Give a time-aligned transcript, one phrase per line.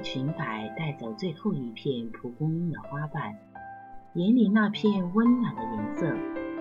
[0.00, 3.36] 裙摆带走最后一片蒲公英的花瓣，
[4.14, 6.16] 眼里那片温暖的颜色，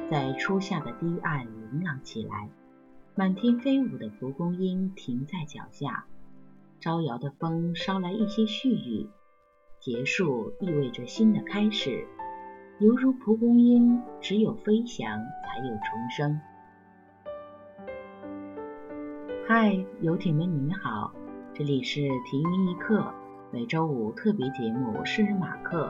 [0.10, 2.50] 在初夏的堤岸明朗起来。
[3.16, 6.06] 满天飞舞的蒲公英停在脚下，
[6.80, 9.10] 招摇的风捎来一些絮语。
[9.80, 12.06] 结束意味着新的开始，
[12.80, 16.40] 犹如蒲公英，只有飞翔才有重生。
[19.48, 21.14] 嗨，游艇们，你们好，
[21.54, 23.14] 这里是停云一刻
[23.52, 25.88] 每周五特别节目《诗人马克》，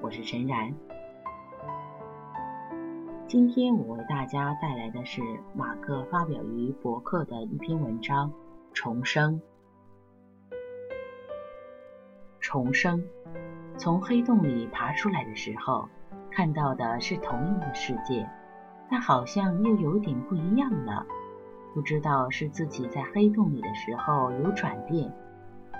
[0.00, 0.72] 我是陈然。
[3.26, 5.20] 今天我为大家带来的是
[5.52, 8.30] 马克发表于博客的一篇文章
[8.72, 9.40] 《重生》。
[12.38, 13.02] 重生，
[13.76, 15.88] 从黑洞里爬出来的时候，
[16.30, 18.30] 看到的是同一个世界，
[18.88, 21.04] 但好像又有点不一样了。
[21.74, 25.12] 不知道是自己在黑洞里的时候有转变，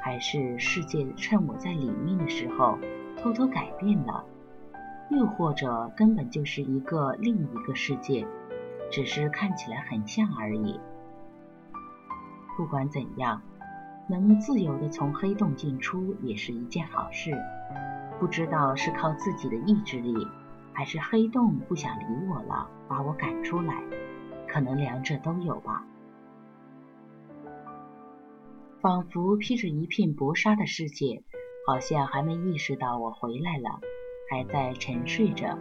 [0.01, 2.79] 还是世界趁我在里面的时候
[3.17, 4.25] 偷偷改变了。
[5.11, 8.27] 又或者根本就是一个另一个世界，
[8.91, 10.79] 只是看起来很像而已。
[12.57, 13.43] 不管怎样，
[14.09, 17.33] 能自由地从黑洞进出也是一件好事。
[18.21, 20.15] 不知道是靠自己的意志力，
[20.73, 23.75] 还是黑洞不想理我了，把我赶出来。
[24.47, 25.85] 可能两者都有吧。
[28.81, 31.23] 仿佛披着一片薄纱的世界，
[31.67, 33.81] 好像还没意识到我回来了。
[34.31, 35.59] 还在沉睡着。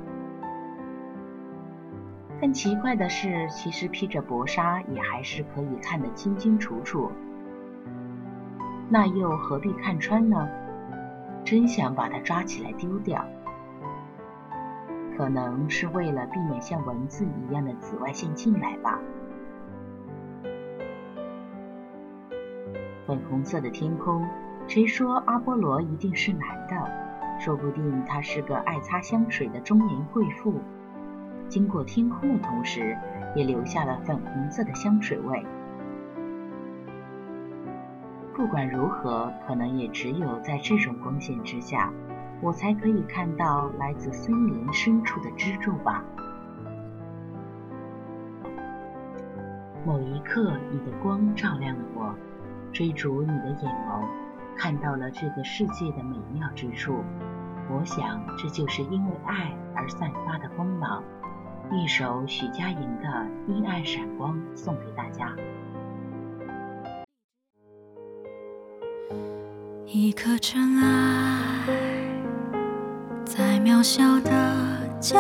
[2.40, 7.12] 更奇怪的是，其实披着薄纱也还是可以看得清清楚楚。
[8.90, 10.48] 那又何必看穿呢？
[11.44, 13.26] 真想把它抓起来丢掉。
[15.18, 19.02] 可能是为了避免像蚊子一样的紫外线进来吧。
[23.10, 24.24] 粉红色的天空，
[24.68, 26.76] 谁说阿波罗一定是男的？
[27.40, 30.62] 说不定他是个爱擦香水的中年贵妇，
[31.48, 32.96] 经过天空的同时，
[33.36, 35.44] 也留下了粉红色的香水味。
[38.36, 41.92] 不管如何，可能也只有在这种光线之下，
[42.42, 46.04] 我才可以看到来自森林深处的支柱吧。
[49.84, 52.16] 某一刻，你的光照亮了我，
[52.72, 54.06] 追逐你的眼眸，
[54.58, 57.04] 看到了这个世界的美妙之处。
[57.72, 61.04] 我想，这就是因为爱而散发的光芒。
[61.72, 63.08] 一首许佳莹的
[63.48, 65.36] 《阴暗闪光》送给大家。
[69.86, 71.66] 一颗尘埃，
[73.24, 75.16] 在渺小的角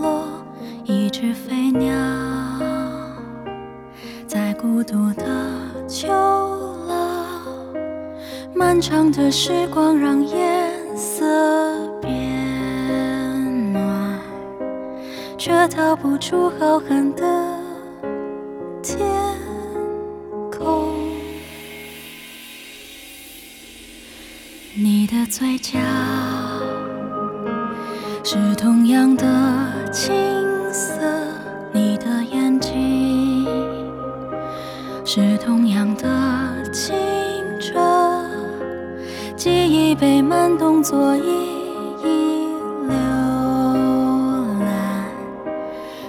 [0.00, 0.26] 落；
[0.84, 1.94] 一只飞鸟，
[4.26, 6.25] 在孤独的秋。
[8.68, 11.24] 漫长的时光让颜色
[12.00, 14.20] 变暖。
[15.38, 17.22] 却逃不出浩瀚的
[18.82, 19.08] 天
[20.50, 20.92] 空。
[24.74, 25.78] 你的嘴角
[28.24, 29.24] 是同样的
[29.92, 30.12] 青
[30.72, 31.00] 涩，
[31.72, 33.46] 你的眼睛
[35.04, 36.96] 是同样的清，
[39.46, 41.46] 记忆被慢动作遗。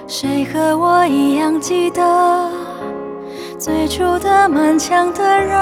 [0.08, 2.50] 谁和我一样记得
[3.56, 5.54] 最初的满腔的热？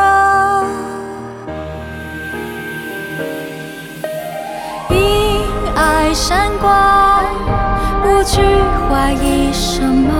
[4.88, 5.42] 因
[5.74, 7.22] 爱闪光，
[8.00, 8.40] 不去
[8.88, 10.14] 怀疑什么，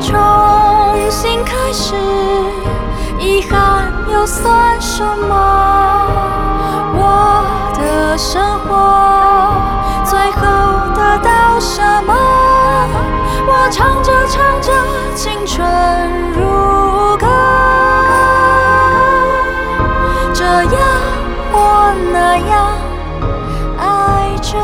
[0.00, 0.16] 重
[1.10, 1.94] 新开始，
[3.20, 5.87] 遗憾又算什么？
[8.18, 9.54] 生活
[10.04, 10.40] 最后
[10.92, 12.12] 得到什么？
[13.46, 14.72] 我唱着唱着，
[15.14, 15.64] 青春
[16.32, 17.28] 如歌，
[20.34, 20.82] 这样
[21.52, 22.74] 或那样
[23.78, 24.58] 爱着。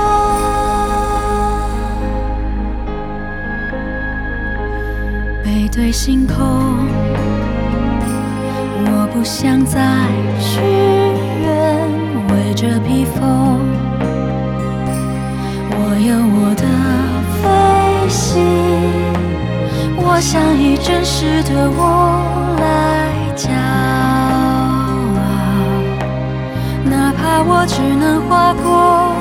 [5.45, 6.89] 背对星空，
[8.85, 9.81] 我不想再
[10.41, 10.61] 许
[11.41, 11.84] 愿，
[12.35, 13.61] 为着披风，
[15.71, 15.77] 我
[16.09, 16.65] 有我的。
[17.45, 18.43] 飞行，
[19.97, 21.83] 我想以真实的我
[22.59, 22.63] 来
[23.37, 23.51] 骄
[25.21, 25.21] 傲，
[26.85, 29.13] 哪怕我只能划过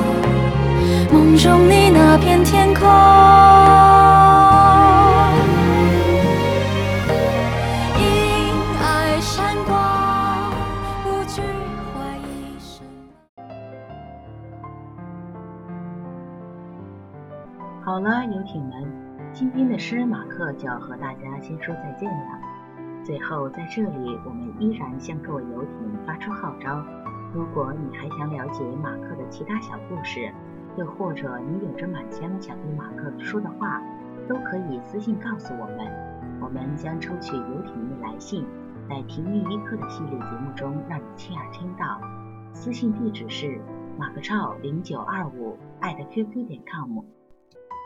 [1.12, 3.13] 梦中你那片天空。
[17.94, 18.92] 好了，游艇们，
[19.32, 22.40] 今天的诗人马克就要和大家先说再见了。
[23.04, 26.84] 最后，在这里，我们依然向各位游艇发出号召：
[27.32, 30.28] 如果你还想了解马克的其他小故事，
[30.76, 33.80] 又或者你有着满腔想对马克说的话，
[34.28, 38.44] 都可以私信告诉我们，我们将抽取游艇的来信，
[38.88, 42.00] 在《停运一刻》的系列节目中让你亲耳听到。
[42.52, 43.60] 私信地址是
[43.96, 47.04] 马克超零九二五艾特 QQ 点 com，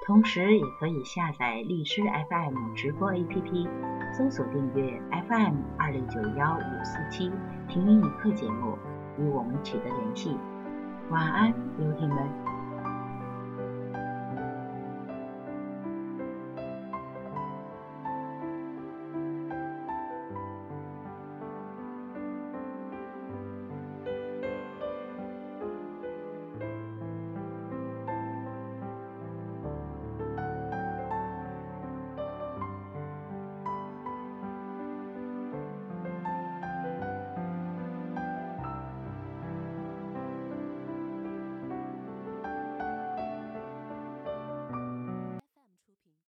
[0.09, 2.01] 同时也可以下载律师
[2.31, 3.69] FM 直播 APP，
[4.17, 7.31] 搜索订阅 FM 二六九幺五四七
[7.69, 8.79] 停运一刻节目，
[9.19, 10.35] 与我们取得联系。
[11.11, 12.48] 晚安，游艇们。